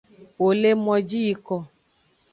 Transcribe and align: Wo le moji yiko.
Wo 0.39 0.47
le 0.61 0.71
moji 0.83 1.17
yiko. 1.27 1.55